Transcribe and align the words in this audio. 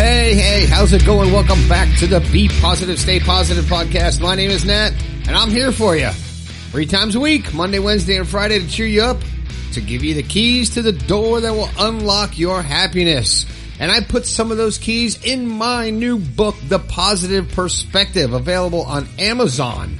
Hey, 0.00 0.32
hey, 0.34 0.64
how's 0.64 0.94
it 0.94 1.04
going? 1.04 1.30
Welcome 1.30 1.68
back 1.68 1.94
to 1.98 2.06
the 2.06 2.20
Be 2.32 2.48
Positive, 2.48 2.98
Stay 2.98 3.20
Positive 3.20 3.66
podcast. 3.66 4.18
My 4.18 4.34
name 4.34 4.50
is 4.50 4.64
Nat, 4.64 4.92
and 5.28 5.36
I'm 5.36 5.50
here 5.50 5.72
for 5.72 5.94
you. 5.94 6.08
Three 6.70 6.86
times 6.86 7.16
a 7.16 7.20
week, 7.20 7.52
Monday, 7.52 7.80
Wednesday, 7.80 8.16
and 8.16 8.26
Friday 8.26 8.60
to 8.60 8.66
cheer 8.66 8.86
you 8.86 9.02
up, 9.02 9.18
to 9.74 9.82
give 9.82 10.02
you 10.02 10.14
the 10.14 10.22
keys 10.22 10.70
to 10.70 10.80
the 10.80 10.92
door 10.92 11.42
that 11.42 11.52
will 11.52 11.68
unlock 11.78 12.38
your 12.38 12.62
happiness. 12.62 13.44
And 13.78 13.92
I 13.92 14.00
put 14.00 14.24
some 14.24 14.50
of 14.50 14.56
those 14.56 14.78
keys 14.78 15.22
in 15.22 15.46
my 15.46 15.90
new 15.90 16.18
book, 16.18 16.56
The 16.66 16.78
Positive 16.78 17.46
Perspective, 17.50 18.32
available 18.32 18.84
on 18.84 19.06
Amazon. 19.18 19.98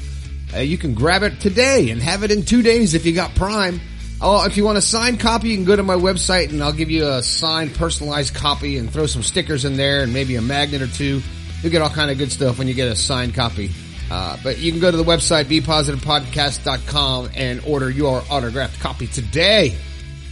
Uh, 0.54 0.60
you 0.60 0.78
can 0.78 0.94
grab 0.94 1.22
it 1.24 1.40
today 1.40 1.90
and 1.90 2.00
have 2.00 2.24
it 2.24 2.30
in 2.30 2.46
two 2.46 2.62
days 2.62 2.94
if 2.94 3.04
you 3.04 3.12
got 3.12 3.34
Prime. 3.34 3.82
Oh, 4.22 4.44
if 4.44 4.58
you 4.58 4.66
want 4.66 4.76
a 4.76 4.82
signed 4.82 5.18
copy, 5.18 5.48
you 5.48 5.56
can 5.56 5.64
go 5.64 5.74
to 5.74 5.82
my 5.82 5.94
website 5.94 6.50
and 6.50 6.62
I'll 6.62 6.74
give 6.74 6.90
you 6.90 7.08
a 7.08 7.22
signed, 7.22 7.74
personalized 7.74 8.34
copy 8.34 8.76
and 8.76 8.92
throw 8.92 9.06
some 9.06 9.22
stickers 9.22 9.64
in 9.64 9.78
there 9.78 10.02
and 10.02 10.12
maybe 10.12 10.36
a 10.36 10.42
magnet 10.42 10.82
or 10.82 10.88
two. 10.88 11.22
You'll 11.62 11.72
get 11.72 11.80
all 11.80 11.88
kind 11.88 12.10
of 12.10 12.18
good 12.18 12.30
stuff 12.30 12.58
when 12.58 12.68
you 12.68 12.74
get 12.74 12.88
a 12.88 12.96
signed 12.96 13.34
copy. 13.34 13.70
Uh, 14.10 14.36
but 14.42 14.58
you 14.58 14.72
can 14.72 14.80
go 14.80 14.90
to 14.90 14.96
the 14.96 15.04
website, 15.04 15.44
bepositivepodcast.com 15.44 17.30
and 17.34 17.62
order 17.64 17.88
your 17.88 18.22
autographed 18.28 18.78
copy 18.80 19.06
today. 19.06 19.74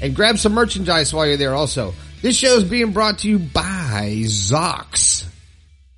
And 0.02 0.14
grab 0.14 0.36
some 0.36 0.52
merchandise 0.52 1.14
while 1.14 1.26
you're 1.26 1.38
there 1.38 1.54
also. 1.54 1.94
This 2.20 2.36
show 2.36 2.56
is 2.56 2.64
being 2.64 2.92
brought 2.92 3.20
to 3.20 3.28
you 3.28 3.38
by 3.38 4.22
Zox. 4.24 5.24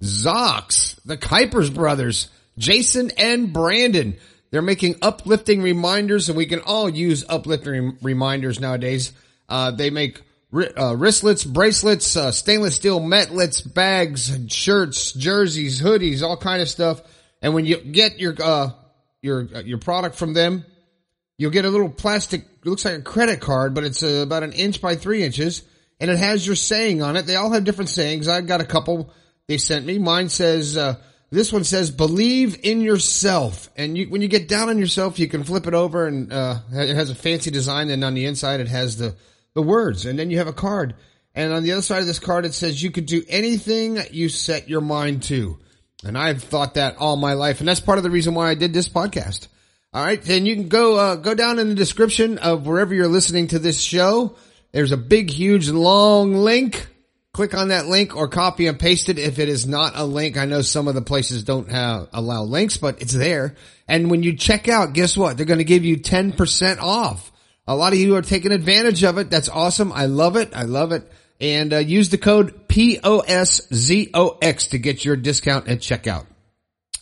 Zox, 0.00 1.00
the 1.04 1.16
Kuipers 1.16 1.74
brothers, 1.74 2.28
Jason 2.56 3.10
and 3.18 3.52
Brandon. 3.52 4.16
They're 4.50 4.62
making 4.62 4.96
uplifting 5.00 5.62
reminders 5.62 6.28
and 6.28 6.36
we 6.36 6.46
can 6.46 6.60
all 6.60 6.88
use 6.88 7.24
uplifting 7.28 7.98
reminders 8.02 8.58
nowadays. 8.58 9.12
Uh, 9.48 9.70
they 9.70 9.90
make 9.90 10.20
uh, 10.52 10.96
wristlets, 10.96 11.44
bracelets, 11.44 12.16
uh, 12.16 12.32
stainless 12.32 12.74
steel 12.74 13.00
metlets, 13.00 13.62
bags, 13.72 14.52
shirts, 14.52 15.12
jerseys, 15.12 15.80
hoodies, 15.80 16.22
all 16.22 16.36
kind 16.36 16.60
of 16.60 16.68
stuff. 16.68 17.00
And 17.40 17.54
when 17.54 17.64
you 17.64 17.78
get 17.78 18.18
your, 18.18 18.34
uh, 18.42 18.70
your, 19.22 19.48
uh, 19.54 19.60
your 19.60 19.78
product 19.78 20.16
from 20.16 20.34
them, 20.34 20.64
you'll 21.38 21.52
get 21.52 21.64
a 21.64 21.70
little 21.70 21.88
plastic, 21.88 22.44
looks 22.64 22.84
like 22.84 22.98
a 22.98 23.02
credit 23.02 23.40
card, 23.40 23.74
but 23.74 23.84
it's 23.84 24.02
uh, 24.02 24.22
about 24.24 24.42
an 24.42 24.52
inch 24.52 24.80
by 24.80 24.96
three 24.96 25.22
inches 25.22 25.62
and 26.00 26.10
it 26.10 26.18
has 26.18 26.44
your 26.44 26.56
saying 26.56 27.02
on 27.02 27.16
it. 27.16 27.26
They 27.26 27.36
all 27.36 27.52
have 27.52 27.64
different 27.64 27.90
sayings. 27.90 28.26
I've 28.26 28.46
got 28.46 28.60
a 28.60 28.64
couple 28.64 29.12
they 29.46 29.58
sent 29.58 29.84
me. 29.84 29.98
Mine 29.98 30.28
says, 30.28 30.76
uh, 30.76 30.96
this 31.30 31.52
one 31.52 31.62
says, 31.62 31.92
believe 31.92 32.58
in 32.64 32.80
yourself. 32.80 33.70
And 33.76 33.96
you, 33.96 34.06
when 34.08 34.20
you 34.20 34.28
get 34.28 34.48
down 34.48 34.68
on 34.68 34.78
yourself, 34.78 35.18
you 35.18 35.28
can 35.28 35.44
flip 35.44 35.66
it 35.68 35.74
over 35.74 36.06
and, 36.06 36.32
uh, 36.32 36.58
it 36.72 36.94
has 36.96 37.10
a 37.10 37.14
fancy 37.14 37.52
design. 37.52 37.88
And 37.90 38.02
on 38.02 38.14
the 38.14 38.26
inside, 38.26 38.60
it 38.60 38.68
has 38.68 38.96
the, 38.96 39.14
the 39.54 39.62
words. 39.62 40.06
And 40.06 40.18
then 40.18 40.30
you 40.30 40.38
have 40.38 40.48
a 40.48 40.52
card. 40.52 40.96
And 41.32 41.52
on 41.52 41.62
the 41.62 41.72
other 41.72 41.82
side 41.82 42.00
of 42.00 42.06
this 42.06 42.18
card, 42.18 42.44
it 42.44 42.54
says 42.54 42.82
you 42.82 42.90
could 42.90 43.06
do 43.06 43.22
anything 43.28 43.98
you 44.10 44.28
set 44.28 44.68
your 44.68 44.80
mind 44.80 45.22
to. 45.24 45.58
And 46.04 46.18
I've 46.18 46.42
thought 46.42 46.74
that 46.74 46.96
all 46.96 47.16
my 47.16 47.34
life. 47.34 47.60
And 47.60 47.68
that's 47.68 47.78
part 47.78 47.98
of 47.98 48.04
the 48.04 48.10
reason 48.10 48.34
why 48.34 48.48
I 48.48 48.54
did 48.54 48.72
this 48.72 48.88
podcast. 48.88 49.46
All 49.92 50.04
right. 50.04 50.20
Then 50.20 50.46
you 50.46 50.56
can 50.56 50.68
go, 50.68 50.96
uh, 50.96 51.16
go 51.16 51.34
down 51.34 51.60
in 51.60 51.68
the 51.68 51.74
description 51.76 52.38
of 52.38 52.66
wherever 52.66 52.92
you're 52.92 53.06
listening 53.06 53.48
to 53.48 53.60
this 53.60 53.80
show. 53.80 54.36
There's 54.72 54.92
a 54.92 54.96
big, 54.96 55.30
huge, 55.30 55.68
long 55.68 56.34
link 56.34 56.88
click 57.40 57.54
on 57.54 57.68
that 57.68 57.86
link 57.86 58.14
or 58.14 58.28
copy 58.28 58.66
and 58.66 58.78
paste 58.78 59.08
it 59.08 59.18
if 59.18 59.38
it 59.38 59.48
is 59.48 59.66
not 59.66 59.94
a 59.96 60.04
link. 60.04 60.36
I 60.36 60.44
know 60.44 60.60
some 60.60 60.88
of 60.88 60.94
the 60.94 61.00
places 61.00 61.42
don't 61.42 61.70
have, 61.70 62.08
allow 62.12 62.42
links, 62.42 62.76
but 62.76 63.00
it's 63.00 63.14
there. 63.14 63.54
And 63.88 64.10
when 64.10 64.22
you 64.22 64.36
check 64.36 64.68
out, 64.68 64.92
guess 64.92 65.16
what? 65.16 65.38
They're 65.38 65.46
going 65.46 65.56
to 65.56 65.64
give 65.64 65.82
you 65.82 65.96
10% 65.96 66.80
off. 66.80 67.32
A 67.66 67.74
lot 67.74 67.94
of 67.94 67.98
you 67.98 68.14
are 68.16 68.20
taking 68.20 68.52
advantage 68.52 69.02
of 69.04 69.16
it. 69.16 69.30
That's 69.30 69.48
awesome. 69.48 69.90
I 69.90 70.04
love 70.04 70.36
it. 70.36 70.54
I 70.54 70.64
love 70.64 70.92
it. 70.92 71.10
And 71.40 71.72
uh, 71.72 71.78
use 71.78 72.10
the 72.10 72.18
code 72.18 72.68
POSZOX 72.68 74.70
to 74.72 74.78
get 74.78 75.02
your 75.02 75.16
discount 75.16 75.66
at 75.66 75.78
checkout. 75.78 76.26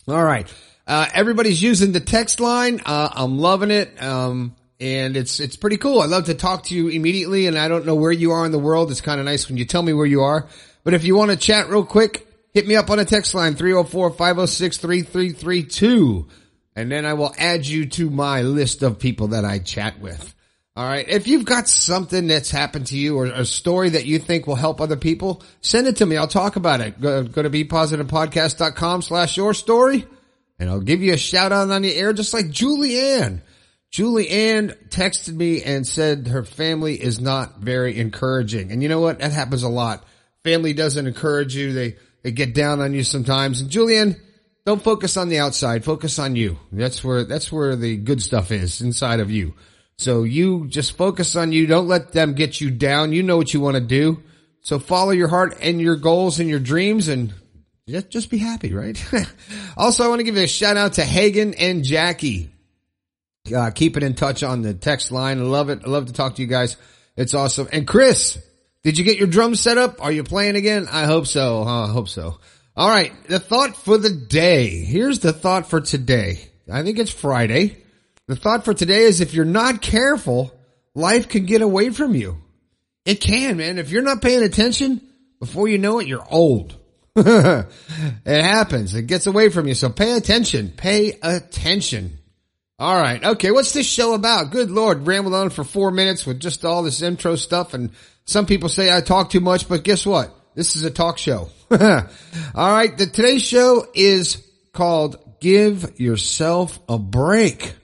All 0.07 0.23
right. 0.23 0.47
Uh, 0.87 1.05
everybody's 1.13 1.61
using 1.61 1.91
the 1.91 1.99
text 1.99 2.39
line. 2.39 2.79
Uh, 2.85 3.09
I'm 3.11 3.39
loving 3.39 3.71
it. 3.71 4.01
Um, 4.01 4.55
and 4.79 5.17
it's 5.17 5.39
it's 5.39 5.55
pretty 5.55 5.77
cool. 5.77 6.01
I 6.01 6.05
love 6.05 6.25
to 6.25 6.33
talk 6.33 6.63
to 6.65 6.75
you 6.75 6.87
immediately, 6.87 7.47
and 7.47 7.57
I 7.57 7.67
don't 7.67 7.85
know 7.85 7.95
where 7.95 8.11
you 8.11 8.31
are 8.31 8.45
in 8.45 8.51
the 8.51 8.59
world. 8.59 8.91
It's 8.91 9.01
kind 9.01 9.19
of 9.19 9.25
nice 9.25 9.49
when 9.49 9.57
you 9.57 9.65
tell 9.65 9.83
me 9.83 9.93
where 9.93 10.05
you 10.05 10.21
are. 10.21 10.47
But 10.83 10.93
if 10.93 11.03
you 11.03 11.15
want 11.15 11.31
to 11.31 11.37
chat 11.37 11.69
real 11.69 11.85
quick, 11.85 12.27
hit 12.53 12.67
me 12.67 12.75
up 12.75 12.89
on 12.89 12.99
a 12.99 13.05
text 13.05 13.33
line 13.33 13.55
304-506-3332, 13.55 16.27
and 16.75 16.91
then 16.91 17.05
I 17.05 17.13
will 17.13 17.33
add 17.37 17.67
you 17.67 17.85
to 17.87 18.09
my 18.09 18.41
list 18.41 18.83
of 18.83 18.99
people 18.99 19.29
that 19.29 19.45
I 19.45 19.59
chat 19.59 19.99
with. 19.99 20.35
All 20.75 20.85
right. 20.85 21.07
If 21.09 21.27
you've 21.27 21.43
got 21.43 21.67
something 21.67 22.27
that's 22.27 22.51
happened 22.51 22.87
to 22.87 22.97
you 22.97 23.17
or 23.17 23.25
a 23.25 23.43
story 23.43 23.89
that 23.89 24.05
you 24.05 24.17
think 24.17 24.47
will 24.47 24.55
help 24.55 24.79
other 24.79 24.95
people, 24.95 25.43
send 25.59 25.87
it 25.87 25.97
to 25.97 26.05
me. 26.05 26.15
I'll 26.15 26.25
talk 26.25 26.55
about 26.55 26.79
it. 26.79 27.01
Go, 27.01 27.23
go 27.23 27.41
to 27.41 27.49
bepositivepodcast.com 27.49 29.01
slash 29.01 29.35
your 29.35 29.53
story 29.53 30.07
and 30.57 30.69
I'll 30.69 30.79
give 30.79 31.01
you 31.01 31.11
a 31.13 31.17
shout 31.17 31.51
out 31.51 31.69
on 31.69 31.81
the 31.81 31.93
air, 31.93 32.13
just 32.13 32.33
like 32.33 32.45
Julianne. 32.45 33.41
Julie 33.91 34.29
Ann 34.29 34.69
texted 34.89 35.33
me 35.33 35.63
and 35.63 35.85
said 35.85 36.27
her 36.27 36.43
family 36.43 37.01
is 37.01 37.19
not 37.19 37.57
very 37.57 37.97
encouraging. 37.97 38.71
And 38.71 38.83
you 38.83 38.89
know 38.89 38.99
what? 38.99 39.19
That 39.19 39.31
happens 39.31 39.63
a 39.63 39.69
lot. 39.69 40.05
Family 40.43 40.73
doesn't 40.73 41.07
encourage 41.07 41.55
you. 41.55 41.73
They, 41.73 41.95
they 42.23 42.31
get 42.31 42.53
down 42.53 42.81
on 42.81 42.93
you 42.93 43.03
sometimes. 43.03 43.61
And 43.61 43.69
Julian, 43.69 44.15
don't 44.65 44.83
focus 44.83 45.17
on 45.17 45.29
the 45.29 45.39
outside. 45.39 45.83
Focus 45.83 46.19
on 46.19 46.35
you. 46.35 46.59
That's 46.71 47.03
where, 47.03 47.23
that's 47.23 47.51
where 47.51 47.75
the 47.75 47.97
good 47.97 48.21
stuff 48.21 48.51
is 48.51 48.81
inside 48.81 49.19
of 49.19 49.31
you. 49.31 49.55
So 49.97 50.23
you 50.23 50.67
just 50.67 50.95
focus 50.95 51.35
on 51.35 51.51
you. 51.51 51.65
Don't 51.65 51.87
let 51.87 52.11
them 52.11 52.33
get 52.33 52.61
you 52.61 52.69
down. 52.69 53.11
You 53.11 53.23
know 53.23 53.37
what 53.37 53.53
you 53.53 53.59
want 53.59 53.75
to 53.75 53.81
do. 53.81 54.23
So 54.61 54.77
follow 54.77 55.11
your 55.11 55.27
heart 55.27 55.57
and 55.61 55.81
your 55.81 55.95
goals 55.95 56.39
and 56.39 56.47
your 56.47 56.59
dreams 56.59 57.07
and 57.07 57.33
just, 57.87 58.09
just 58.09 58.29
be 58.29 58.37
happy, 58.37 58.71
right? 58.73 59.03
also, 59.77 60.05
I 60.05 60.09
want 60.09 60.19
to 60.19 60.23
give 60.23 60.37
a 60.37 60.45
shout 60.45 60.77
out 60.77 60.93
to 60.93 61.03
Hagen 61.03 61.55
and 61.55 61.83
Jackie. 61.83 62.51
Uh, 63.53 63.71
keep 63.71 63.97
it 63.97 64.03
in 64.03 64.15
touch 64.15 64.43
on 64.43 64.61
the 64.61 64.73
text 64.73 65.11
line. 65.11 65.39
I 65.39 65.43
love 65.43 65.69
it. 65.69 65.81
I 65.85 65.89
love 65.89 66.07
to 66.07 66.13
talk 66.13 66.35
to 66.35 66.41
you 66.41 66.47
guys. 66.47 66.77
It's 67.15 67.33
awesome. 67.33 67.67
And 67.71 67.87
Chris, 67.87 68.37
did 68.83 68.97
you 68.97 69.03
get 69.03 69.17
your 69.17 69.27
drums 69.27 69.59
set 69.59 69.77
up? 69.77 70.03
Are 70.03 70.11
you 70.11 70.23
playing 70.23 70.55
again? 70.55 70.87
I 70.89 71.05
hope 71.05 71.27
so. 71.27 71.63
Huh? 71.63 71.85
I 71.85 71.91
hope 71.91 72.09
so. 72.09 72.39
All 72.75 72.89
right. 72.89 73.11
The 73.27 73.39
thought 73.39 73.75
for 73.75 73.97
the 73.97 74.09
day. 74.09 74.69
Here's 74.69 75.19
the 75.19 75.33
thought 75.33 75.69
for 75.69 75.81
today. 75.81 76.39
I 76.71 76.83
think 76.83 76.99
it's 76.99 77.11
Friday. 77.11 77.77
The 78.27 78.35
thought 78.35 78.63
for 78.63 78.73
today 78.73 79.03
is 79.03 79.21
if 79.21 79.33
you're 79.33 79.43
not 79.43 79.81
careful, 79.81 80.53
life 80.93 81.29
can 81.29 81.45
get 81.45 81.61
away 81.61 81.89
from 81.89 82.13
you. 82.13 82.37
It 83.05 83.21
can, 83.21 83.57
man. 83.57 83.79
If 83.79 83.89
you're 83.89 84.03
not 84.03 84.21
paying 84.21 84.43
attention, 84.43 85.01
before 85.39 85.67
you 85.67 85.79
know 85.79 85.99
it, 85.99 86.07
you're 86.07 86.25
old. 86.29 86.77
it 87.15 87.65
happens. 88.25 88.93
It 88.93 89.07
gets 89.07 89.25
away 89.25 89.49
from 89.49 89.67
you. 89.67 89.73
So 89.73 89.89
pay 89.89 90.15
attention. 90.15 90.69
Pay 90.69 91.17
attention. 91.21 92.18
All 92.79 92.95
right. 92.95 93.21
Okay. 93.21 93.51
What's 93.51 93.73
this 93.73 93.85
show 93.85 94.13
about? 94.13 94.51
Good 94.51 94.71
Lord. 94.71 95.05
Rambled 95.05 95.35
on 95.35 95.49
for 95.49 95.65
four 95.65 95.91
minutes 95.91 96.25
with 96.25 96.39
just 96.39 96.63
all 96.63 96.81
this 96.81 97.01
intro 97.01 97.35
stuff. 97.35 97.73
And 97.73 97.91
some 98.23 98.45
people 98.45 98.69
say 98.69 98.95
I 98.95 99.01
talk 99.01 99.29
too 99.29 99.41
much, 99.41 99.67
but 99.67 99.83
guess 99.83 100.05
what? 100.05 100.33
This 100.55 100.77
is 100.77 100.85
a 100.85 100.91
talk 100.91 101.17
show. 101.17 101.49
all 101.71 101.77
right. 102.55 102.97
The 102.97 103.05
today's 103.05 103.43
show 103.43 103.85
is 103.93 104.45
called 104.71 105.17
give 105.41 105.99
yourself 105.99 106.79
a 106.87 106.97
break. 106.97 107.75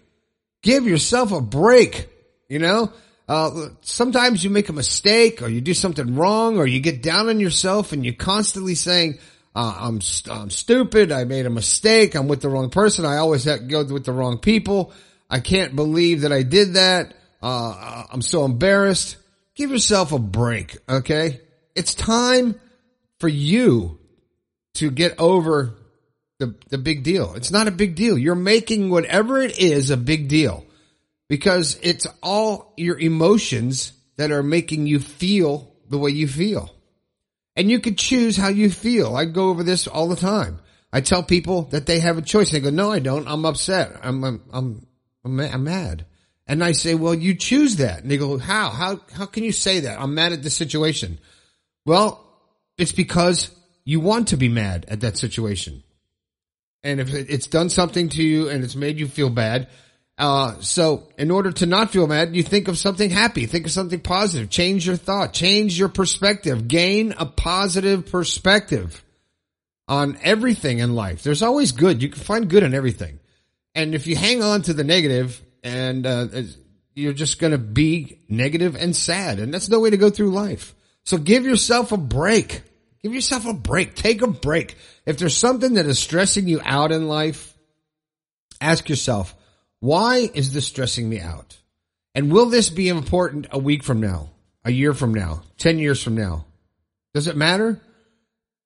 Give 0.64 0.88
yourself 0.88 1.34
a 1.34 1.42
break. 1.42 2.10
You 2.48 2.60
know, 2.60 2.94
uh, 3.28 3.70
sometimes 3.82 4.44
you 4.44 4.50
make 4.50 4.70
a 4.70 4.74
mistake 4.74 5.42
or 5.42 5.50
you 5.50 5.60
do 5.60 5.74
something 5.74 6.16
wrong 6.16 6.58
or 6.58 6.68
you 6.68 6.80
get 6.80 7.02
down 7.02 7.28
on 7.28 7.40
yourself 7.40 7.92
and 7.92 8.06
you're 8.06 8.14
constantly 8.14 8.76
saying, 8.76 9.18
uh, 9.56 9.78
I'm, 9.80 10.02
st- 10.02 10.36
I'm 10.36 10.50
stupid. 10.50 11.12
I 11.12 11.24
made 11.24 11.46
a 11.46 11.50
mistake. 11.50 12.16
I'm 12.16 12.28
with 12.28 12.42
the 12.42 12.50
wrong 12.50 12.70
person. 12.70 13.06
I 13.06 13.18
always 13.18 13.46
go 13.46 13.86
with 13.86 14.06
the 14.06 14.12
wrong 14.12 14.40
people. 14.40 14.92
I 15.30 15.40
can't 15.40 15.76
believe 15.76 16.22
that 16.22 16.34
I 16.34 16.44
did 16.44 16.74
that. 16.74 17.14
Uh, 17.42 18.04
I'm 18.12 18.22
so 18.22 18.44
embarrassed. 18.44 19.18
Give 19.56 19.72
yourself 19.72 20.12
a 20.12 20.20
break. 20.20 20.78
Okay. 20.90 21.40
It's 21.74 21.96
time 21.96 22.60
for 23.20 23.30
you 23.30 23.98
to 24.76 24.92
get 24.92 25.20
over 25.20 25.76
the, 26.40 26.56
the 26.70 26.78
big 26.78 27.04
deal. 27.04 27.34
It's 27.36 27.52
not 27.52 27.70
a 27.70 27.72
big 27.72 27.96
deal. 27.96 28.18
You're 28.18 28.36
making 28.36 28.90
whatever 28.90 29.42
it 29.42 29.58
is 29.58 29.90
a 29.90 29.98
big 29.98 30.28
deal 30.28 30.66
because 31.30 31.80
it's 31.82 32.06
all 32.22 32.74
your 32.76 33.00
emotions 33.00 33.94
that 34.18 34.32
are 34.32 34.44
making 34.44 34.86
you 34.86 35.00
feel 35.00 35.74
the 35.90 35.98
way 35.98 36.12
you 36.12 36.28
feel. 36.28 36.75
And 37.56 37.72
you 37.72 37.80
could 37.80 37.98
choose 37.98 38.36
how 38.36 38.50
you 38.50 38.70
feel. 38.70 39.16
I 39.16 39.26
go 39.26 39.50
over 39.50 39.64
this 39.64 39.88
all 39.88 40.10
the 40.10 40.16
time. 40.16 40.60
I 40.92 41.02
tell 41.02 41.24
people 41.24 41.64
that 41.72 41.86
they 41.86 42.00
have 42.00 42.18
a 42.18 42.22
choice. 42.22 42.52
They 42.52 42.60
go, 42.60 42.70
no, 42.70 42.92
I 42.92 43.00
don't. 43.00 43.28
I'm 43.28 43.46
upset. 43.46 43.98
I'm, 44.04 44.24
I'm, 44.24 44.42
I'm, 44.54 44.88
I'm 45.24 45.64
mad. 45.64 46.06
And 46.48 46.64
I 46.64 46.74
say, 46.74 46.96
well, 46.96 47.14
you 47.14 47.34
choose 47.36 47.78
that. 47.78 48.02
And 48.02 48.12
they 48.12 48.18
go, 48.18 48.38
how? 48.38 48.70
How, 48.70 49.00
how 49.14 49.26
can 49.26 49.44
you 49.44 49.52
say 49.52 49.82
that? 49.82 50.00
I'm 50.00 50.14
mad 50.14 50.34
at 50.34 50.44
the 50.44 50.50
situation. 50.50 51.20
Well, 51.86 52.24
it's 52.78 52.92
because 52.92 53.52
you 53.84 54.00
want 54.00 54.30
to 54.30 54.38
be 54.38 54.50
mad 54.50 54.86
at 54.88 55.02
that 55.02 55.18
situation. 55.18 55.84
And 56.84 57.00
if 57.00 57.14
it's 57.14 57.48
done 57.48 57.70
something 57.70 58.10
to 58.10 58.24
you 58.24 58.50
and 58.50 58.64
it's 58.64 58.76
made 58.76 59.00
you 59.00 59.08
feel 59.08 59.30
bad, 59.30 59.70
Uh, 60.18 60.60
so 60.62 61.08
in 61.18 61.30
order 61.30 61.52
to 61.52 61.66
not 61.66 61.92
feel 61.92 62.08
mad, 62.08 62.36
you 62.36 62.44
think 62.44 62.68
of 62.68 62.78
something 62.78 63.10
happy, 63.10 63.46
think 63.46 63.66
of 63.66 63.72
something 63.72 64.00
positive, 64.00 64.50
change 64.50 64.88
your 64.88 64.96
thought, 64.96 65.34
change 65.34 65.78
your 65.78 65.90
perspective, 65.90 66.68
gain 66.68 67.14
a 67.18 67.26
positive 67.26 68.06
perspective 68.06 69.04
on 69.88 70.18
everything 70.24 70.80
in 70.80 70.96
life. 70.96 71.22
There's 71.22 71.42
always 71.42 71.74
good. 71.74 72.02
You 72.02 72.10
can 72.10 72.22
find 72.22 72.50
good 72.50 72.64
in 72.64 72.74
everything. 72.74 73.20
And 73.76 73.94
if 73.94 74.08
you 74.08 74.16
hang 74.16 74.42
on 74.42 74.62
to 74.64 74.74
the 74.74 74.86
negative 74.86 75.42
and, 75.64 76.06
uh, 76.06 76.28
you're 76.96 77.14
just 77.14 77.40
going 77.40 77.52
to 77.52 77.58
be 77.58 78.22
negative 78.30 78.76
and 78.76 78.96
sad. 78.96 79.40
And 79.40 79.54
that's 79.54 79.70
no 79.70 79.82
way 79.82 79.90
to 79.90 79.98
go 79.98 80.10
through 80.10 80.32
life. 80.32 80.74
So 81.04 81.18
give 81.18 81.46
yourself 81.46 81.92
a 81.92 81.98
break. 81.98 82.64
Give 83.04 83.14
yourself 83.14 83.46
a 83.46 83.54
break. 83.54 83.96
Take 83.96 84.22
a 84.22 84.28
break. 84.28 84.76
If 85.06 85.18
there's 85.18 85.38
something 85.38 85.74
that 85.76 85.86
is 85.86 86.00
stressing 86.00 86.48
you 86.48 86.62
out 86.64 86.92
in 86.92 87.08
life, 87.08 87.54
ask 88.62 88.90
yourself, 88.90 89.36
why 89.80 90.30
is 90.34 90.54
this 90.54 90.68
stressing 90.68 91.08
me 91.08 91.20
out? 91.20 91.58
And 92.14 92.32
will 92.32 92.48
this 92.48 92.70
be 92.70 92.88
important 92.88 93.48
a 93.52 93.60
week 93.60 93.84
from 93.84 94.00
now, 94.00 94.30
a 94.64 94.72
year 94.72 94.94
from 94.94 95.14
now, 95.14 95.44
10 95.58 95.80
years 95.80 96.02
from 96.02 96.16
now? 96.16 96.46
Does 97.14 97.28
it 97.28 97.36
matter? 97.36 97.80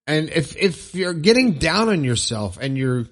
And 0.07 0.29
if, 0.29 0.55
if 0.55 0.95
you're 0.95 1.13
getting 1.13 1.53
down 1.53 1.89
on 1.89 2.03
yourself 2.03 2.57
and 2.59 2.77
you're, 2.77 3.05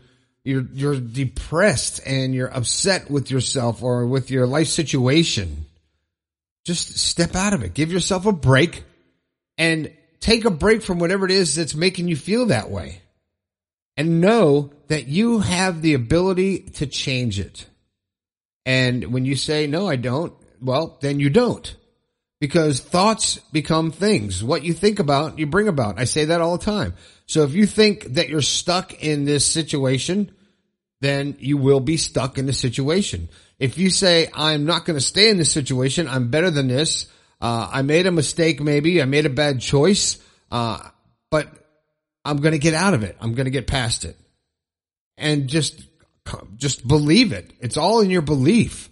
you're, 0.44 0.66
you're 0.74 1.00
depressed 1.00 2.02
and 2.06 2.34
you're 2.34 2.54
upset 2.54 3.10
with 3.12 3.30
yourself 3.30 3.84
or 3.84 4.06
with 4.06 4.32
your 4.32 4.48
life 4.48 4.68
situation, 4.68 5.66
just 6.66 6.98
step 6.98 7.36
out 7.36 7.54
of 7.54 7.64
it. 7.64 7.74
Give 7.74 7.92
yourself 7.92 8.26
a 8.26 8.32
break 8.32 8.84
and 9.58 9.92
take 10.20 10.46
a 10.46 10.52
break 10.52 10.82
from 10.82 11.00
whatever 11.00 11.26
it 11.26 11.32
is 11.32 11.56
that's 11.56 11.76
making 11.76 12.08
you 12.08 12.16
feel 12.16 12.48
that 12.48 12.70
way 12.70 13.02
and 13.96 14.22
know 14.22 14.72
that 14.88 15.08
you 15.08 15.40
have 15.40 15.82
the 15.82 15.96
ability 15.96 16.60
to 16.60 16.86
change 16.86 17.40
it. 17.40 17.66
And 18.68 19.14
when 19.14 19.24
you 19.24 19.38
say, 19.38 19.66
no, 19.66 19.88
I 19.88 19.96
don't, 19.96 20.34
well, 20.62 20.98
then 21.00 21.22
you 21.22 21.30
don't. 21.30 21.74
Because 22.42 22.82
thoughts 22.82 23.38
become 23.54 23.92
things. 23.92 24.44
What 24.44 24.66
you 24.66 24.74
think 24.74 25.00
about, 25.00 25.40
you 25.40 25.48
bring 25.48 25.70
about. 25.70 25.98
I 25.98 26.04
say 26.04 26.26
that 26.26 26.42
all 26.42 26.58
the 26.58 26.66
time. 26.66 26.94
So 27.28 27.44
if 27.44 27.54
you 27.54 27.66
think 27.66 28.04
that 28.16 28.28
you're 28.28 28.42
stuck 28.42 29.02
in 29.02 29.24
this 29.24 29.46
situation, 29.46 30.32
then 31.00 31.38
you 31.40 31.56
will 31.56 31.80
be 31.80 31.96
stuck 31.96 32.38
in 32.38 32.46
the 32.46 32.52
situation. 32.52 33.30
If 33.58 33.78
you 33.78 33.90
say, 33.90 34.28
I'm 34.34 34.66
not 34.66 34.84
going 34.84 35.00
to 35.00 35.06
stay 35.06 35.30
in 35.30 35.38
this 35.38 35.52
situation, 35.52 36.10
I'm 36.10 36.30
better 36.30 36.52
than 36.52 36.68
this, 36.68 37.08
uh, 37.40 37.70
I 37.72 37.84
made 37.84 38.06
a 38.06 38.12
mistake 38.12 38.60
maybe, 38.60 39.02
I 39.02 39.06
made 39.06 39.26
a 39.26 39.30
bad 39.30 39.62
choice, 39.62 40.18
uh, 40.52 40.80
but 41.32 41.48
I'm 42.26 42.38
going 42.38 42.52
to 42.52 42.60
get 42.60 42.74
out 42.74 42.94
of 42.94 43.04
it. 43.04 43.16
I'm 43.22 43.34
going 43.34 43.46
to 43.46 43.52
get 43.52 43.66
past 43.66 44.04
it. 44.04 44.18
And 45.18 45.48
just, 45.48 45.82
just 46.56 46.88
believe 46.88 47.32
it. 47.32 47.52
It's 47.60 47.78
all 47.78 48.02
in 48.02 48.10
your 48.10 48.22
belief. 48.22 48.90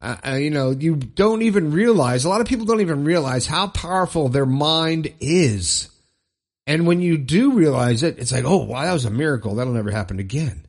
Uh, 0.00 0.16
uh, 0.26 0.34
you 0.34 0.50
know, 0.50 0.70
you 0.70 0.96
don't 0.96 1.42
even 1.42 1.72
realize, 1.72 2.24
a 2.24 2.28
lot 2.28 2.40
of 2.40 2.46
people 2.46 2.64
don't 2.64 2.80
even 2.80 3.04
realize 3.04 3.46
how 3.46 3.66
powerful 3.66 4.28
their 4.28 4.46
mind 4.46 5.12
is. 5.20 5.88
And 6.66 6.86
when 6.86 7.00
you 7.00 7.18
do 7.18 7.52
realize 7.52 8.02
it, 8.02 8.18
it's 8.18 8.32
like, 8.32 8.44
oh, 8.44 8.64
wow, 8.64 8.82
that 8.82 8.92
was 8.92 9.04
a 9.04 9.10
miracle. 9.10 9.56
That'll 9.56 9.72
never 9.72 9.90
happen 9.90 10.18
again. 10.18 10.66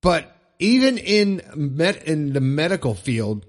But 0.00 0.34
even 0.58 0.96
in 0.98 1.42
med- 1.54 2.04
in 2.04 2.32
the 2.32 2.40
medical 2.40 2.94
field, 2.94 3.44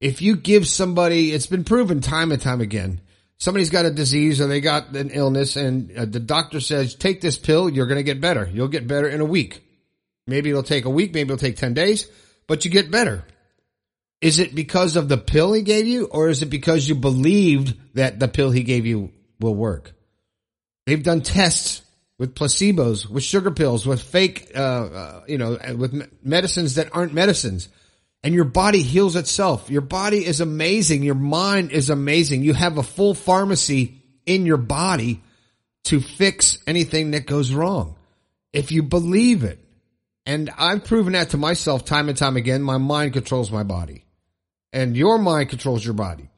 if 0.00 0.22
you 0.22 0.36
give 0.36 0.66
somebody, 0.66 1.32
it's 1.32 1.46
been 1.46 1.64
proven 1.64 2.00
time 2.00 2.32
and 2.32 2.40
time 2.40 2.60
again, 2.60 3.00
somebody's 3.36 3.70
got 3.70 3.84
a 3.84 3.90
disease 3.90 4.40
or 4.40 4.46
they 4.46 4.60
got 4.60 4.96
an 4.96 5.10
illness 5.10 5.56
and 5.56 5.96
uh, 5.96 6.04
the 6.06 6.20
doctor 6.20 6.60
says, 6.60 6.94
take 6.94 7.20
this 7.20 7.38
pill, 7.38 7.68
you're 7.68 7.86
going 7.86 7.98
to 7.98 8.02
get 8.02 8.20
better. 8.20 8.48
You'll 8.52 8.68
get 8.68 8.88
better 8.88 9.08
in 9.08 9.20
a 9.20 9.24
week. 9.24 9.62
Maybe 10.26 10.50
it'll 10.50 10.62
take 10.62 10.84
a 10.84 10.90
week, 10.90 11.12
maybe 11.14 11.32
it'll 11.32 11.38
take 11.38 11.56
10 11.56 11.74
days, 11.74 12.06
but 12.46 12.64
you 12.64 12.70
get 12.70 12.90
better. 12.90 13.24
Is 14.20 14.38
it 14.38 14.54
because 14.54 14.96
of 14.96 15.08
the 15.08 15.16
pill 15.16 15.52
he 15.52 15.62
gave 15.62 15.86
you 15.86 16.04
or 16.06 16.28
is 16.28 16.42
it 16.42 16.50
because 16.50 16.88
you 16.88 16.94
believed 16.94 17.74
that 17.94 18.20
the 18.20 18.28
pill 18.28 18.50
he 18.50 18.62
gave 18.62 18.86
you 18.86 19.12
will 19.40 19.54
work? 19.54 19.92
They've 20.86 21.02
done 21.02 21.22
tests 21.22 21.82
with 22.18 22.34
placebos, 22.34 23.08
with 23.08 23.24
sugar 23.24 23.50
pills, 23.50 23.86
with 23.86 24.02
fake, 24.02 24.52
uh, 24.54 24.58
uh, 24.58 25.24
you 25.26 25.38
know, 25.38 25.58
with 25.76 26.08
medicines 26.22 26.74
that 26.74 26.94
aren't 26.94 27.14
medicines 27.14 27.68
and 28.22 28.34
your 28.34 28.44
body 28.44 28.82
heals 28.82 29.16
itself. 29.16 29.70
Your 29.70 29.80
body 29.80 30.24
is 30.24 30.40
amazing. 30.40 31.02
Your 31.02 31.14
mind 31.14 31.72
is 31.72 31.90
amazing. 31.90 32.42
You 32.42 32.52
have 32.52 32.78
a 32.78 32.82
full 32.82 33.14
pharmacy 33.14 34.02
in 34.26 34.44
your 34.46 34.58
body 34.58 35.22
to 35.84 36.00
fix 36.00 36.58
anything 36.66 37.12
that 37.12 37.26
goes 37.26 37.52
wrong. 37.52 37.96
If 38.52 38.72
you 38.72 38.82
believe 38.82 39.44
it. 39.44 39.58
And 40.30 40.48
I've 40.56 40.84
proven 40.84 41.14
that 41.14 41.30
to 41.30 41.36
myself 41.36 41.84
time 41.84 42.08
and 42.08 42.16
time 42.16 42.36
again. 42.36 42.62
My 42.62 42.78
mind 42.78 43.14
controls 43.14 43.50
my 43.50 43.64
body 43.64 44.04
and 44.72 44.96
your 44.96 45.18
mind 45.18 45.48
controls 45.48 45.84
your 45.84 45.94
body. 45.94 46.30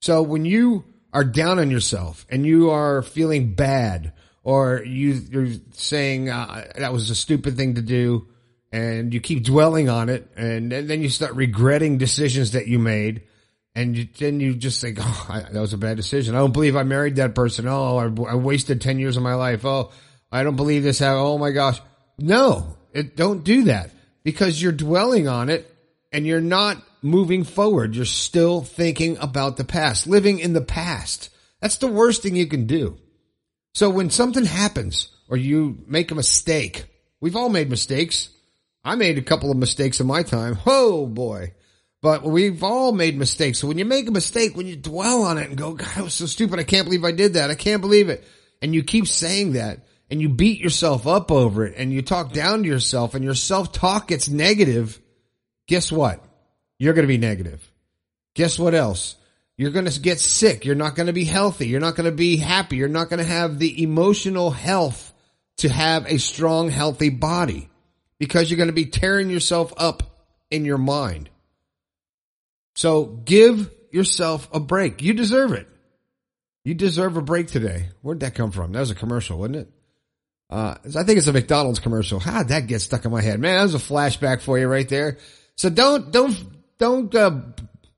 So 0.00 0.20
when 0.20 0.44
you 0.44 0.84
are 1.12 1.22
down 1.22 1.60
on 1.60 1.70
yourself 1.70 2.26
and 2.28 2.44
you 2.44 2.70
are 2.70 3.02
feeling 3.02 3.54
bad 3.54 4.14
or 4.42 4.82
you, 4.82 5.22
are 5.32 5.52
saying 5.74 6.28
uh, 6.28 6.72
that 6.76 6.92
was 6.92 7.08
a 7.10 7.14
stupid 7.14 7.56
thing 7.56 7.76
to 7.76 7.82
do, 7.82 8.26
and 8.72 9.14
you 9.14 9.20
keep 9.20 9.44
dwelling 9.44 9.88
on 9.88 10.08
it 10.08 10.28
and, 10.36 10.72
and 10.72 10.90
then 10.90 11.00
you 11.00 11.08
start 11.08 11.36
regretting 11.36 11.98
decisions 11.98 12.50
that 12.50 12.66
you 12.66 12.80
made 12.80 13.22
and 13.76 13.96
you, 13.96 14.08
then 14.18 14.40
you 14.40 14.56
just 14.56 14.80
think, 14.80 14.98
oh, 15.00 15.26
I, 15.28 15.42
that 15.42 15.60
was 15.60 15.72
a 15.72 15.78
bad 15.78 15.96
decision. 15.96 16.34
I 16.34 16.38
don't 16.38 16.52
believe 16.52 16.74
I 16.74 16.82
married 16.82 17.14
that 17.16 17.36
person. 17.36 17.68
Oh, 17.68 17.96
I, 17.96 18.06
I 18.28 18.34
wasted 18.34 18.80
10 18.80 18.98
years 18.98 19.16
of 19.16 19.22
my 19.22 19.34
life. 19.34 19.64
Oh, 19.64 19.92
I 20.32 20.42
don't 20.42 20.56
believe 20.56 20.82
this. 20.82 21.00
Oh 21.00 21.38
my 21.38 21.52
gosh. 21.52 21.80
No, 22.18 22.76
it, 22.96 23.16
don't 23.16 23.44
do 23.44 23.64
that 23.64 23.90
because 24.24 24.60
you're 24.60 24.72
dwelling 24.72 25.28
on 25.28 25.50
it 25.50 25.72
and 26.12 26.26
you're 26.26 26.40
not 26.40 26.82
moving 27.02 27.44
forward. 27.44 27.94
You're 27.94 28.04
still 28.04 28.62
thinking 28.62 29.16
about 29.18 29.56
the 29.56 29.64
past, 29.64 30.06
living 30.06 30.38
in 30.38 30.52
the 30.52 30.60
past. 30.60 31.30
That's 31.60 31.76
the 31.76 31.86
worst 31.86 32.22
thing 32.22 32.36
you 32.36 32.46
can 32.46 32.66
do. 32.66 32.98
So 33.74 33.90
when 33.90 34.10
something 34.10 34.44
happens 34.44 35.08
or 35.28 35.36
you 35.36 35.84
make 35.86 36.10
a 36.10 36.14
mistake, 36.14 36.84
we've 37.20 37.36
all 37.36 37.48
made 37.48 37.70
mistakes. 37.70 38.30
I 38.82 38.94
made 38.94 39.18
a 39.18 39.22
couple 39.22 39.50
of 39.50 39.56
mistakes 39.56 40.00
in 40.00 40.06
my 40.06 40.22
time. 40.22 40.58
Oh 40.66 41.06
boy. 41.06 41.52
But 42.02 42.22
we've 42.22 42.62
all 42.62 42.92
made 42.92 43.18
mistakes. 43.18 43.58
So 43.58 43.68
when 43.68 43.78
you 43.78 43.84
make 43.84 44.08
a 44.08 44.12
mistake, 44.12 44.56
when 44.56 44.66
you 44.66 44.76
dwell 44.76 45.22
on 45.22 45.38
it 45.38 45.48
and 45.48 45.58
go, 45.58 45.74
God, 45.74 45.90
I 45.96 46.02
was 46.02 46.14
so 46.14 46.26
stupid. 46.26 46.58
I 46.58 46.64
can't 46.64 46.84
believe 46.84 47.04
I 47.04 47.12
did 47.12 47.34
that. 47.34 47.50
I 47.50 47.54
can't 47.54 47.80
believe 47.80 48.08
it. 48.08 48.24
And 48.62 48.74
you 48.74 48.82
keep 48.82 49.06
saying 49.06 49.54
that 49.54 49.80
and 50.10 50.20
you 50.20 50.28
beat 50.28 50.60
yourself 50.60 51.06
up 51.06 51.30
over 51.30 51.66
it 51.66 51.74
and 51.76 51.92
you 51.92 52.02
talk 52.02 52.32
down 52.32 52.62
to 52.62 52.68
yourself 52.68 53.14
and 53.14 53.24
your 53.24 53.34
self 53.34 53.72
talk 53.72 54.08
gets 54.08 54.28
negative. 54.28 55.00
Guess 55.66 55.90
what? 55.90 56.22
You're 56.78 56.94
going 56.94 57.04
to 57.04 57.12
be 57.12 57.18
negative. 57.18 57.72
Guess 58.34 58.58
what 58.58 58.74
else? 58.74 59.16
You're 59.56 59.70
going 59.70 59.86
to 59.86 60.00
get 60.00 60.20
sick. 60.20 60.64
You're 60.64 60.74
not 60.74 60.94
going 60.94 61.06
to 61.06 61.12
be 61.12 61.24
healthy. 61.24 61.66
You're 61.66 61.80
not 61.80 61.96
going 61.96 62.10
to 62.10 62.16
be 62.16 62.36
happy. 62.36 62.76
You're 62.76 62.88
not 62.88 63.08
going 63.08 63.18
to 63.18 63.24
have 63.24 63.58
the 63.58 63.82
emotional 63.82 64.50
health 64.50 65.12
to 65.58 65.68
have 65.70 66.06
a 66.06 66.18
strong, 66.18 66.68
healthy 66.68 67.08
body 67.08 67.70
because 68.18 68.50
you're 68.50 68.58
going 68.58 68.68
to 68.68 68.74
be 68.74 68.86
tearing 68.86 69.30
yourself 69.30 69.72
up 69.76 70.02
in 70.50 70.64
your 70.64 70.78
mind. 70.78 71.30
So 72.74 73.06
give 73.06 73.70
yourself 73.90 74.48
a 74.52 74.60
break. 74.60 75.02
You 75.02 75.14
deserve 75.14 75.52
it. 75.52 75.66
You 76.62 76.74
deserve 76.74 77.16
a 77.16 77.22
break 77.22 77.46
today. 77.46 77.88
Where'd 78.02 78.20
that 78.20 78.34
come 78.34 78.50
from? 78.50 78.72
That 78.72 78.80
was 78.80 78.90
a 78.90 78.94
commercial, 78.94 79.38
wasn't 79.38 79.56
it? 79.56 79.70
Uh, 80.48 80.76
I 80.84 81.02
think 81.02 81.18
it's 81.18 81.26
a 81.26 81.32
McDonald's 81.32 81.80
commercial. 81.80 82.20
How 82.20 82.38
did 82.38 82.48
that 82.48 82.66
get 82.66 82.80
stuck 82.80 83.04
in 83.04 83.10
my 83.10 83.20
head? 83.20 83.40
Man, 83.40 83.56
that 83.56 83.62
was 83.62 83.74
a 83.74 83.78
flashback 83.78 84.40
for 84.40 84.58
you 84.58 84.68
right 84.68 84.88
there. 84.88 85.18
So 85.56 85.70
don't, 85.70 86.12
don't, 86.12 86.36
don't, 86.78 87.14
uh, 87.14 87.40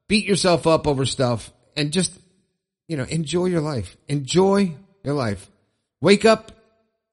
beat 0.08 0.24
yourself 0.24 0.66
up 0.66 0.86
over 0.86 1.04
stuff 1.04 1.52
and 1.76 1.92
just, 1.92 2.18
you 2.86 2.96
know, 2.96 3.04
enjoy 3.04 3.46
your 3.46 3.60
life. 3.60 3.96
Enjoy 4.08 4.74
your 5.04 5.14
life. 5.14 5.50
Wake 6.00 6.24
up 6.24 6.52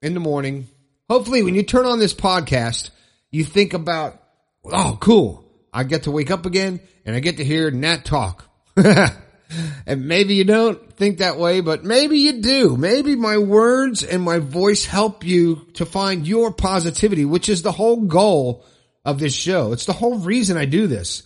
in 0.00 0.14
the 0.14 0.20
morning. 0.20 0.68
Hopefully 1.10 1.42
when 1.42 1.54
you 1.54 1.62
turn 1.62 1.84
on 1.84 1.98
this 1.98 2.14
podcast, 2.14 2.90
you 3.30 3.44
think 3.44 3.74
about, 3.74 4.22
oh, 4.64 4.96
cool. 5.00 5.44
I 5.72 5.84
get 5.84 6.04
to 6.04 6.10
wake 6.10 6.30
up 6.30 6.46
again 6.46 6.80
and 7.04 7.14
I 7.14 7.20
get 7.20 7.36
to 7.36 7.44
hear 7.44 7.70
Nat 7.70 8.04
talk. 8.04 8.48
and 9.86 10.06
maybe 10.06 10.34
you 10.34 10.44
don't 10.44 10.92
think 10.96 11.18
that 11.18 11.38
way, 11.38 11.60
but 11.60 11.84
maybe 11.84 12.18
you 12.18 12.40
do. 12.40 12.76
Maybe 12.76 13.14
my 13.14 13.38
words 13.38 14.02
and 14.02 14.22
my 14.22 14.38
voice 14.38 14.84
help 14.84 15.24
you 15.24 15.66
to 15.74 15.86
find 15.86 16.26
your 16.26 16.52
positivity, 16.52 17.24
which 17.24 17.48
is 17.48 17.62
the 17.62 17.72
whole 17.72 18.02
goal 18.02 18.64
of 19.04 19.18
this 19.18 19.34
show. 19.34 19.72
It's 19.72 19.86
the 19.86 19.92
whole 19.92 20.18
reason 20.18 20.56
I 20.56 20.64
do 20.64 20.86
this. 20.86 21.22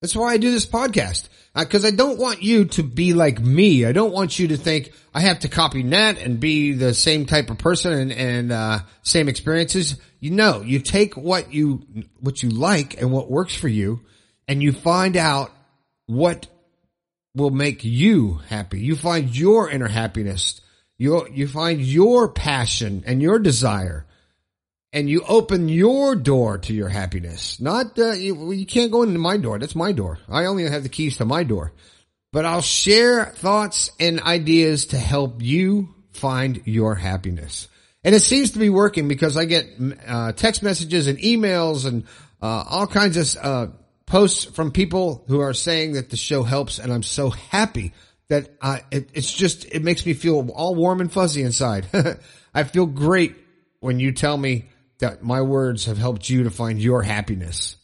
That's 0.00 0.16
why 0.16 0.32
I 0.32 0.36
do 0.36 0.50
this 0.50 0.66
podcast. 0.66 1.28
Because 1.54 1.84
uh, 1.84 1.88
I 1.88 1.90
don't 1.92 2.18
want 2.18 2.42
you 2.42 2.64
to 2.64 2.82
be 2.82 3.14
like 3.14 3.40
me. 3.40 3.84
I 3.84 3.92
don't 3.92 4.12
want 4.12 4.38
you 4.38 4.48
to 4.48 4.56
think 4.56 4.92
I 5.14 5.20
have 5.20 5.40
to 5.40 5.48
copy 5.48 5.82
Nat 5.82 6.18
and 6.18 6.40
be 6.40 6.72
the 6.72 6.92
same 6.92 7.26
type 7.26 7.48
of 7.48 7.58
person 7.58 7.92
and, 7.92 8.12
and 8.12 8.52
uh, 8.52 8.78
same 9.02 9.28
experiences. 9.28 10.00
You 10.18 10.32
know, 10.32 10.62
you 10.62 10.80
take 10.80 11.16
what 11.16 11.54
you 11.54 11.86
what 12.18 12.42
you 12.42 12.50
like 12.50 13.00
and 13.00 13.12
what 13.12 13.30
works 13.30 13.54
for 13.54 13.68
you, 13.68 14.00
and 14.48 14.62
you 14.62 14.72
find 14.72 15.16
out 15.16 15.52
what 16.06 16.48
will 17.34 17.50
make 17.50 17.84
you 17.84 18.40
happy. 18.48 18.80
You 18.80 18.96
find 18.96 19.36
your 19.36 19.70
inner 19.70 19.88
happiness. 19.88 20.60
You 20.96 21.26
you 21.32 21.48
find 21.48 21.80
your 21.80 22.28
passion 22.28 23.02
and 23.06 23.20
your 23.20 23.38
desire, 23.38 24.06
and 24.92 25.10
you 25.10 25.24
open 25.26 25.68
your 25.68 26.14
door 26.14 26.58
to 26.58 26.72
your 26.72 26.88
happiness. 26.88 27.60
Not, 27.60 27.98
uh, 27.98 28.12
you, 28.12 28.52
you 28.52 28.64
can't 28.64 28.92
go 28.92 29.02
into 29.02 29.18
my 29.18 29.36
door. 29.36 29.58
That's 29.58 29.74
my 29.74 29.90
door. 29.90 30.18
I 30.28 30.44
only 30.44 30.70
have 30.70 30.84
the 30.84 30.88
keys 30.88 31.16
to 31.16 31.24
my 31.24 31.42
door, 31.42 31.72
but 32.32 32.44
I'll 32.44 32.60
share 32.60 33.26
thoughts 33.26 33.90
and 33.98 34.20
ideas 34.20 34.86
to 34.86 34.98
help 34.98 35.42
you 35.42 35.92
find 36.12 36.62
your 36.64 36.94
happiness. 36.94 37.66
And 38.04 38.14
it 38.14 38.20
seems 38.20 38.52
to 38.52 38.60
be 38.60 38.70
working 38.70 39.08
because 39.08 39.36
I 39.36 39.46
get 39.46 39.66
uh, 40.06 40.32
text 40.32 40.62
messages 40.62 41.08
and 41.08 41.18
emails 41.18 41.86
and 41.86 42.04
uh, 42.40 42.64
all 42.68 42.86
kinds 42.86 43.16
of 43.16 43.44
uh, 43.44 43.72
posts 44.06 44.44
from 44.44 44.70
people 44.70 45.24
who 45.28 45.40
are 45.40 45.54
saying 45.54 45.92
that 45.92 46.10
the 46.10 46.16
show 46.16 46.42
helps, 46.42 46.78
and 46.78 46.92
I'm 46.92 47.02
so 47.02 47.30
happy 47.30 47.92
that 48.28 48.50
it, 48.90 49.10
it's 49.14 49.32
just 49.32 49.66
it 49.66 49.82
makes 49.82 50.04
me 50.04 50.14
feel 50.14 50.48
all 50.50 50.74
warm 50.74 51.00
and 51.00 51.12
fuzzy 51.12 51.42
inside. 51.42 51.86
I 52.54 52.64
feel 52.64 52.86
great 52.86 53.36
when 53.80 54.00
you 54.00 54.12
tell 54.12 54.36
me 54.36 54.66
that 54.98 55.22
my 55.22 55.42
words 55.42 55.86
have 55.86 55.98
helped 55.98 56.28
you 56.28 56.44
to 56.44 56.50
find 56.50 56.80
your 56.80 57.02
happiness. 57.02 57.76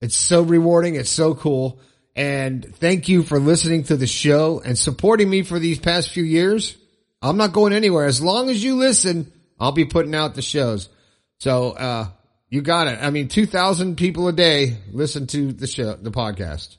It's 0.00 0.16
so 0.16 0.42
rewarding. 0.42 0.96
It's 0.96 1.10
so 1.10 1.34
cool. 1.34 1.80
And 2.14 2.74
thank 2.76 3.08
you 3.08 3.22
for 3.22 3.38
listening 3.38 3.84
to 3.84 3.96
the 3.96 4.06
show 4.06 4.60
and 4.64 4.78
supporting 4.78 5.30
me 5.30 5.42
for 5.42 5.58
these 5.58 5.78
past 5.78 6.10
few 6.10 6.24
years. 6.24 6.76
I'm 7.22 7.36
not 7.36 7.52
going 7.52 7.72
anywhere. 7.72 8.06
As 8.06 8.20
long 8.20 8.50
as 8.50 8.62
you 8.62 8.76
listen, 8.76 9.32
I'll 9.58 9.72
be 9.72 9.84
putting 9.84 10.14
out 10.14 10.34
the 10.34 10.42
shows. 10.42 10.88
So, 11.38 11.70
uh, 11.70 12.08
you 12.50 12.62
got 12.62 12.88
it. 12.88 12.98
I 13.00 13.10
mean, 13.10 13.28
2,000 13.28 13.96
people 13.96 14.28
a 14.28 14.32
day 14.32 14.76
listen 14.92 15.26
to 15.28 15.52
the 15.52 15.66
show, 15.66 15.94
the 15.94 16.10
podcast 16.10 16.76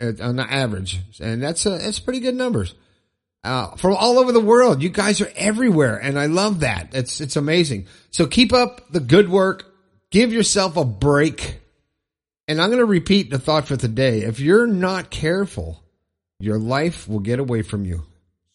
on 0.00 0.36
the 0.36 0.46
average. 0.48 1.00
And 1.20 1.42
that's, 1.42 1.66
uh, 1.66 1.78
that's 1.78 2.00
pretty 2.00 2.20
good 2.20 2.34
numbers. 2.34 2.74
Uh, 3.44 3.76
from 3.76 3.94
all 3.94 4.18
over 4.18 4.32
the 4.32 4.40
world. 4.40 4.82
You 4.82 4.88
guys 4.88 5.20
are 5.20 5.30
everywhere. 5.36 5.96
And 5.96 6.18
I 6.18 6.26
love 6.26 6.60
that. 6.60 6.90
It's, 6.92 7.20
it's 7.20 7.36
amazing. 7.36 7.86
So 8.10 8.26
keep 8.26 8.52
up 8.52 8.90
the 8.90 9.00
good 9.00 9.28
work. 9.28 9.64
Give 10.10 10.32
yourself 10.32 10.76
a 10.76 10.84
break. 10.84 11.60
And 12.48 12.60
I'm 12.60 12.70
going 12.70 12.80
to 12.80 12.86
repeat 12.86 13.30
the 13.30 13.38
thought 13.38 13.68
for 13.68 13.76
today. 13.76 14.22
If 14.22 14.40
you're 14.40 14.66
not 14.66 15.10
careful, 15.10 15.82
your 16.40 16.58
life 16.58 17.08
will 17.08 17.20
get 17.20 17.38
away 17.38 17.62
from 17.62 17.84
you. 17.84 18.04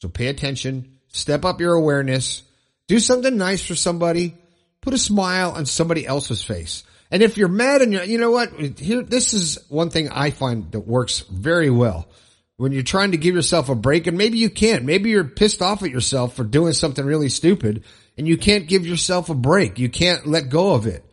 So 0.02 0.10
pay 0.10 0.28
attention, 0.28 1.00
step 1.08 1.46
up 1.46 1.62
your 1.62 1.76
awareness, 1.76 2.44
do 2.88 3.00
something 3.00 3.38
nice 3.38 3.66
for 3.66 3.76
somebody, 3.76 4.36
put 4.84 4.94
a 4.94 4.98
smile 4.98 5.52
on 5.52 5.66
somebody 5.66 6.06
else's 6.06 6.44
face. 6.44 6.84
And 7.10 7.24
if 7.24 7.38
you're 7.38 7.48
mad 7.48 7.82
and 7.82 7.94
you're, 7.94 8.04
you 8.04 8.18
know 8.18 8.32
what, 8.32 8.52
here, 8.80 9.02
this 9.02 9.34
is 9.34 9.58
one 9.70 9.90
thing 9.90 10.10
I 10.10 10.30
find 10.30 10.72
that 10.74 10.82
works 10.82 11.22
very 11.22 11.70
well. 11.70 12.10
When 12.58 12.74
you're 12.74 12.84
trying 12.84 13.12
to 13.12 13.18
give 13.18 13.34
yourself 13.34 13.70
a 13.70 13.76
break 13.76 14.08
and 14.08 14.18
maybe 14.18 14.38
you 14.38 14.50
can't, 14.50 14.84
maybe 14.84 15.10
you're 15.10 15.24
pissed 15.24 15.62
off 15.62 15.84
at 15.84 15.90
yourself 15.90 16.36
for 16.36 16.44
doing 16.44 16.74
something 16.74 17.06
really 17.06 17.30
stupid 17.30 17.84
and 18.18 18.28
you 18.28 18.38
can't 18.38 18.68
give 18.68 18.86
yourself 18.86 19.30
a 19.30 19.36
break. 19.36 19.80
You 19.80 19.90
can't 19.90 20.28
let 20.28 20.50
go 20.50 20.74
of 20.74 20.86
it. 20.86 21.04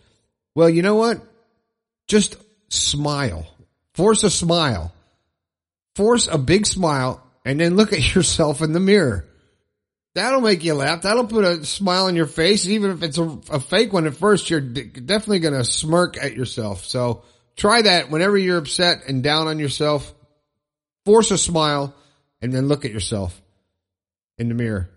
Well, 0.54 0.68
you 0.68 0.82
know 0.82 0.96
what? 0.96 1.22
Just 2.08 2.36
smile. 2.72 3.46
Force 3.94 4.24
a 4.24 4.30
smile. 4.30 4.92
Force 5.94 6.26
a 6.26 6.38
big 6.38 6.66
smile 6.66 7.24
and 7.44 7.60
then 7.60 7.76
look 7.76 7.92
at 7.92 8.14
yourself 8.14 8.62
in 8.62 8.72
the 8.72 8.80
mirror. 8.80 9.29
That'll 10.14 10.40
make 10.40 10.64
you 10.64 10.74
laugh. 10.74 11.02
That'll 11.02 11.26
put 11.26 11.44
a 11.44 11.64
smile 11.64 12.06
on 12.06 12.16
your 12.16 12.26
face. 12.26 12.66
Even 12.66 12.90
if 12.90 13.02
it's 13.02 13.18
a, 13.18 13.38
a 13.50 13.60
fake 13.60 13.92
one 13.92 14.06
at 14.06 14.14
first, 14.16 14.50
you're 14.50 14.60
definitely 14.60 15.38
going 15.38 15.54
to 15.54 15.64
smirk 15.64 16.16
at 16.20 16.34
yourself. 16.34 16.84
So 16.84 17.22
try 17.56 17.82
that 17.82 18.10
whenever 18.10 18.36
you're 18.36 18.58
upset 18.58 19.02
and 19.06 19.22
down 19.22 19.46
on 19.46 19.58
yourself. 19.58 20.12
Force 21.04 21.30
a 21.30 21.38
smile 21.38 21.94
and 22.42 22.52
then 22.52 22.68
look 22.68 22.84
at 22.84 22.90
yourself 22.90 23.40
in 24.36 24.48
the 24.48 24.54
mirror 24.54 24.90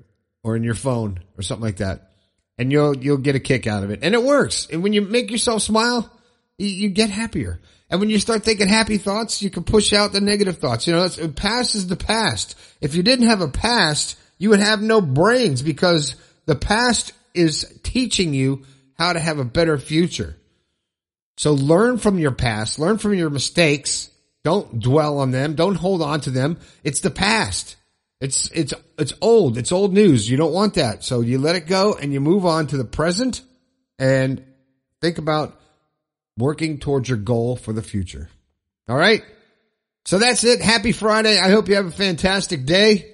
or 0.44 0.56
in 0.56 0.64
your 0.64 0.74
phone 0.74 1.20
or 1.38 1.44
something 1.44 1.64
like 1.64 1.78
that. 1.78 2.10
And 2.58 2.72
you'll, 2.72 2.98
you'll 2.98 3.18
get 3.18 3.36
a 3.36 3.40
kick 3.40 3.68
out 3.68 3.84
of 3.84 3.92
it. 3.92 4.00
And 4.04 4.14
it 4.14 4.24
works. 4.24 4.68
And 4.72 4.84
when 4.84 4.94
you 4.94 5.02
make 5.02 5.32
yourself 5.32 5.62
smile, 5.62 6.12
you, 6.58 6.68
you 6.68 6.90
get 6.90 7.10
happier. 7.10 7.62
And 7.90 8.00
when 8.00 8.10
you 8.10 8.20
start 8.20 8.44
thinking 8.44 8.68
happy 8.68 8.98
thoughts, 8.98 9.42
you 9.42 9.50
can 9.50 9.64
push 9.64 9.94
out 9.94 10.14
the 10.14 10.22
negative 10.22 10.58
thoughts. 10.58 10.88
You 10.88 10.94
know, 10.94 11.08
past 11.36 11.76
is 11.76 11.88
the 11.88 11.96
past. 11.96 12.58
If 12.82 12.96
you 12.96 13.04
didn't 13.04 13.28
have 13.28 13.42
a 13.42 13.48
past, 13.48 14.18
you 14.44 14.50
would 14.50 14.60
have 14.60 14.82
no 14.82 15.00
brains 15.00 15.62
because 15.62 16.18
the 16.48 16.56
past 16.56 17.14
is 17.34 17.80
teaching 17.82 18.34
you 18.34 18.64
how 18.98 19.14
to 19.14 19.20
have 19.22 19.40
a 19.40 19.46
better 19.46 19.78
future. 19.78 20.36
So 21.38 21.54
learn 21.54 21.98
from 21.98 22.20
your 22.20 22.34
past, 22.34 22.78
learn 22.78 22.98
from 22.98 23.14
your 23.14 23.30
mistakes. 23.30 24.10
Don't 24.44 24.82
dwell 24.82 25.20
on 25.20 25.32
them. 25.32 25.56
Don't 25.56 25.76
hold 25.76 26.02
on 26.02 26.20
to 26.22 26.30
them. 26.30 26.60
It's 26.84 27.00
the 27.00 27.10
past. 27.10 27.78
It's, 28.20 28.52
it's, 28.52 28.74
it's 29.00 29.14
old. 29.22 29.58
It's 29.58 29.72
old 29.72 29.94
news. 29.94 30.30
You 30.30 30.36
don't 30.36 30.52
want 30.52 30.74
that. 30.74 31.06
So 31.06 31.22
you 31.22 31.40
let 31.40 31.56
it 31.56 31.66
go 31.66 31.94
and 31.94 32.12
you 32.12 32.20
move 32.20 32.46
on 32.46 32.68
to 32.68 32.76
the 32.76 32.84
present 32.84 33.42
and 33.98 34.44
think 35.00 35.20
about 35.20 35.58
working 36.38 36.80
towards 36.80 37.08
your 37.08 37.18
goal 37.18 37.56
for 37.56 37.72
the 37.72 37.82
future. 37.82 38.28
All 38.90 38.98
right. 38.98 39.24
So 40.04 40.20
that's 40.20 40.44
it. 40.44 40.60
Happy 40.60 40.92
Friday. 40.92 41.40
I 41.40 41.50
hope 41.50 41.70
you 41.70 41.76
have 41.76 41.86
a 41.86 41.92
fantastic 41.92 42.66
day. 42.66 43.13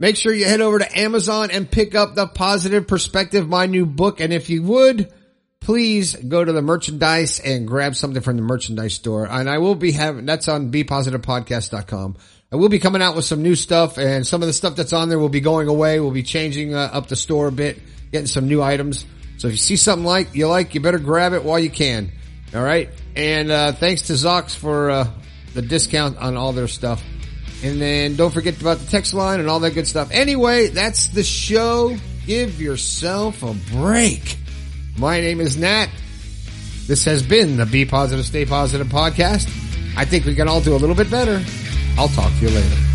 Make 0.00 0.14
sure 0.16 0.32
you 0.32 0.44
head 0.44 0.60
over 0.60 0.78
to 0.78 0.98
Amazon 0.98 1.50
and 1.50 1.68
pick 1.68 1.96
up 1.96 2.14
the 2.14 2.28
positive 2.28 2.86
perspective, 2.86 3.48
my 3.48 3.66
new 3.66 3.84
book. 3.84 4.20
And 4.20 4.32
if 4.32 4.48
you 4.48 4.62
would, 4.62 5.12
please 5.60 6.14
go 6.14 6.44
to 6.44 6.52
the 6.52 6.62
merchandise 6.62 7.40
and 7.40 7.66
grab 7.66 7.96
something 7.96 8.22
from 8.22 8.36
the 8.36 8.42
merchandise 8.42 8.94
store. 8.94 9.26
And 9.28 9.50
I 9.50 9.58
will 9.58 9.74
be 9.74 9.90
having, 9.90 10.24
that's 10.24 10.46
on 10.46 10.70
bepositivepodcast.com. 10.70 12.16
I 12.52 12.56
will 12.56 12.68
be 12.68 12.78
coming 12.78 13.02
out 13.02 13.16
with 13.16 13.24
some 13.24 13.42
new 13.42 13.56
stuff 13.56 13.98
and 13.98 14.24
some 14.24 14.40
of 14.40 14.46
the 14.46 14.52
stuff 14.52 14.76
that's 14.76 14.92
on 14.92 15.08
there 15.08 15.18
will 15.18 15.28
be 15.28 15.40
going 15.40 15.66
away. 15.66 15.98
We'll 15.98 16.12
be 16.12 16.22
changing 16.22 16.74
uh, 16.74 16.90
up 16.92 17.08
the 17.08 17.16
store 17.16 17.48
a 17.48 17.52
bit, 17.52 17.80
getting 18.12 18.28
some 18.28 18.46
new 18.46 18.62
items. 18.62 19.04
So 19.38 19.48
if 19.48 19.54
you 19.54 19.58
see 19.58 19.76
something 19.76 20.06
like 20.06 20.32
you 20.32 20.46
like, 20.46 20.76
you 20.76 20.80
better 20.80 21.00
grab 21.00 21.32
it 21.32 21.42
while 21.42 21.58
you 21.58 21.70
can. 21.70 22.12
All 22.54 22.62
right. 22.62 22.88
And, 23.16 23.50
uh, 23.50 23.72
thanks 23.72 24.02
to 24.02 24.12
Zox 24.12 24.54
for, 24.54 24.90
uh, 24.90 25.10
the 25.54 25.62
discount 25.62 26.18
on 26.18 26.36
all 26.36 26.52
their 26.52 26.68
stuff. 26.68 27.02
And 27.62 27.80
then 27.80 28.16
don't 28.16 28.32
forget 28.32 28.60
about 28.60 28.78
the 28.78 28.86
text 28.86 29.14
line 29.14 29.40
and 29.40 29.48
all 29.48 29.60
that 29.60 29.72
good 29.72 29.86
stuff. 29.86 30.10
Anyway, 30.12 30.68
that's 30.68 31.08
the 31.08 31.24
show. 31.24 31.96
Give 32.26 32.60
yourself 32.60 33.42
a 33.42 33.54
break. 33.72 34.36
My 34.96 35.20
name 35.20 35.40
is 35.40 35.56
Nat. 35.56 35.88
This 36.86 37.04
has 37.04 37.22
been 37.22 37.56
the 37.56 37.66
Be 37.66 37.84
Positive, 37.84 38.24
Stay 38.24 38.46
Positive 38.46 38.86
podcast. 38.86 39.48
I 39.96 40.04
think 40.04 40.24
we 40.24 40.34
can 40.34 40.48
all 40.48 40.60
do 40.60 40.74
a 40.74 40.78
little 40.78 40.96
bit 40.96 41.10
better. 41.10 41.42
I'll 41.96 42.08
talk 42.08 42.32
to 42.32 42.38
you 42.40 42.50
later. 42.50 42.87